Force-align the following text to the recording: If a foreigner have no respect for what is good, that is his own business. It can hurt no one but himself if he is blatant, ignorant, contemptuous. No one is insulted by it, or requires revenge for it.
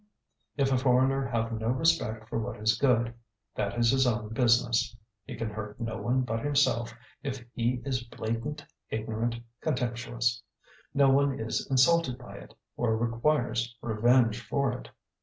If 0.57 0.71
a 0.71 0.79
foreigner 0.79 1.27
have 1.27 1.51
no 1.51 1.67
respect 1.67 2.27
for 2.27 2.39
what 2.39 2.59
is 2.59 2.75
good, 2.75 3.13
that 3.53 3.77
is 3.77 3.91
his 3.91 4.07
own 4.07 4.29
business. 4.33 4.97
It 5.27 5.37
can 5.37 5.51
hurt 5.51 5.79
no 5.79 5.97
one 6.01 6.21
but 6.21 6.43
himself 6.43 6.95
if 7.21 7.45
he 7.53 7.83
is 7.85 8.01
blatant, 8.05 8.65
ignorant, 8.89 9.35
contemptuous. 9.61 10.41
No 10.95 11.11
one 11.11 11.39
is 11.39 11.67
insulted 11.69 12.17
by 12.17 12.37
it, 12.37 12.55
or 12.75 12.97
requires 12.97 13.75
revenge 13.79 14.41
for 14.41 14.71
it. 14.71 14.89